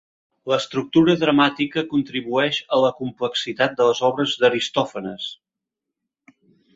L'estructura 0.51 1.15
dramàtica 1.23 1.83
contribueix 1.91 2.61
a 2.77 2.79
la 2.85 2.91
complexitat 3.01 3.75
de 3.81 3.87
les 3.91 4.01
obres 4.11 4.33
d'Aristòfanes. 4.45 5.29